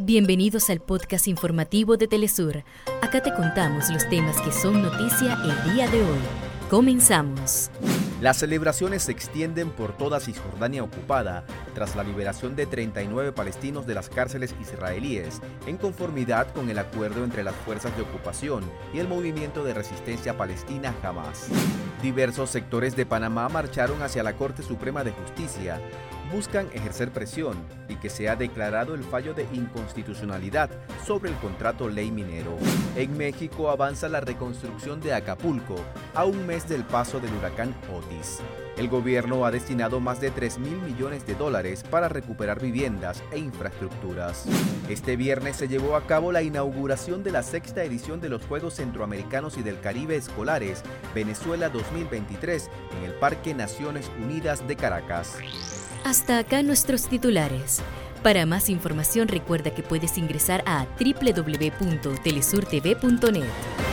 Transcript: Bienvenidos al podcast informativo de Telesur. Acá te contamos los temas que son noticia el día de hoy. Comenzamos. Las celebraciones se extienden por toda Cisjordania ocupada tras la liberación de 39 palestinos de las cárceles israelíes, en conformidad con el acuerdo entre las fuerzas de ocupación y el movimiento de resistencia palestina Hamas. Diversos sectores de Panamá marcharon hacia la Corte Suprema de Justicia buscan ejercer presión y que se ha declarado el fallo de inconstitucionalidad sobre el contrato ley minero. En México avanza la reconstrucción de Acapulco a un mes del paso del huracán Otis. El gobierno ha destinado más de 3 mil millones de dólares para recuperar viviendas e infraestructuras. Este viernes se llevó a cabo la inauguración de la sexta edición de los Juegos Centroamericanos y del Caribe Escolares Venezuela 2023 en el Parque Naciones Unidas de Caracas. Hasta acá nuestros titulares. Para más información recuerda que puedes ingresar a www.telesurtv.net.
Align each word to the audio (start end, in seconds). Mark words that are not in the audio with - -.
Bienvenidos 0.00 0.70
al 0.70 0.78
podcast 0.78 1.26
informativo 1.26 1.96
de 1.96 2.06
Telesur. 2.06 2.62
Acá 3.02 3.20
te 3.20 3.34
contamos 3.34 3.90
los 3.90 4.08
temas 4.08 4.40
que 4.40 4.52
son 4.52 4.80
noticia 4.80 5.36
el 5.42 5.74
día 5.74 5.88
de 5.90 6.00
hoy. 6.00 6.18
Comenzamos. 6.70 7.68
Las 8.20 8.36
celebraciones 8.36 9.02
se 9.02 9.10
extienden 9.10 9.70
por 9.70 9.96
toda 9.96 10.20
Cisjordania 10.20 10.84
ocupada 10.84 11.44
tras 11.78 11.94
la 11.94 12.02
liberación 12.02 12.56
de 12.56 12.66
39 12.66 13.30
palestinos 13.30 13.86
de 13.86 13.94
las 13.94 14.08
cárceles 14.08 14.52
israelíes, 14.60 15.40
en 15.64 15.76
conformidad 15.76 16.52
con 16.52 16.68
el 16.70 16.78
acuerdo 16.80 17.22
entre 17.22 17.44
las 17.44 17.54
fuerzas 17.54 17.96
de 17.96 18.02
ocupación 18.02 18.64
y 18.92 18.98
el 18.98 19.06
movimiento 19.06 19.62
de 19.62 19.74
resistencia 19.74 20.36
palestina 20.36 20.92
Hamas. 21.04 21.46
Diversos 22.02 22.50
sectores 22.50 22.96
de 22.96 23.06
Panamá 23.06 23.48
marcharon 23.48 24.02
hacia 24.02 24.24
la 24.24 24.32
Corte 24.34 24.64
Suprema 24.64 25.04
de 25.04 25.12
Justicia 25.12 25.80
buscan 26.32 26.68
ejercer 26.74 27.10
presión 27.10 27.56
y 27.88 27.94
que 27.94 28.10
se 28.10 28.28
ha 28.28 28.36
declarado 28.36 28.94
el 28.94 29.02
fallo 29.04 29.32
de 29.32 29.46
inconstitucionalidad 29.52 30.68
sobre 31.06 31.30
el 31.30 31.36
contrato 31.36 31.88
ley 31.88 32.10
minero. 32.10 32.56
En 32.96 33.16
México 33.16 33.70
avanza 33.70 34.08
la 34.08 34.20
reconstrucción 34.20 35.00
de 35.00 35.14
Acapulco 35.14 35.76
a 36.14 36.24
un 36.24 36.44
mes 36.44 36.68
del 36.68 36.84
paso 36.84 37.20
del 37.20 37.32
huracán 37.34 37.74
Otis. 37.96 38.40
El 38.78 38.88
gobierno 38.88 39.44
ha 39.44 39.50
destinado 39.50 39.98
más 39.98 40.20
de 40.20 40.30
3 40.30 40.60
mil 40.60 40.80
millones 40.80 41.26
de 41.26 41.34
dólares 41.34 41.82
para 41.90 42.08
recuperar 42.08 42.60
viviendas 42.60 43.24
e 43.32 43.38
infraestructuras. 43.38 44.44
Este 44.88 45.16
viernes 45.16 45.56
se 45.56 45.66
llevó 45.66 45.96
a 45.96 46.06
cabo 46.06 46.30
la 46.30 46.42
inauguración 46.42 47.24
de 47.24 47.32
la 47.32 47.42
sexta 47.42 47.82
edición 47.82 48.20
de 48.20 48.28
los 48.28 48.44
Juegos 48.44 48.74
Centroamericanos 48.74 49.58
y 49.58 49.62
del 49.62 49.80
Caribe 49.80 50.14
Escolares 50.14 50.84
Venezuela 51.12 51.70
2023 51.70 52.70
en 52.98 53.04
el 53.04 53.14
Parque 53.14 53.52
Naciones 53.52 54.08
Unidas 54.22 54.68
de 54.68 54.76
Caracas. 54.76 55.34
Hasta 56.04 56.38
acá 56.38 56.62
nuestros 56.62 57.08
titulares. 57.08 57.82
Para 58.22 58.46
más 58.46 58.70
información 58.70 59.26
recuerda 59.26 59.74
que 59.74 59.82
puedes 59.82 60.16
ingresar 60.18 60.62
a 60.66 60.86
www.telesurtv.net. 61.00 63.87